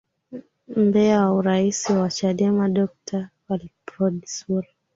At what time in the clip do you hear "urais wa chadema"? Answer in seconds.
1.35-2.69